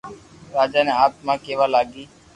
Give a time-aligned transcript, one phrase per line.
[0.55, 2.03] راجا ني آتما ڪيوا لاگي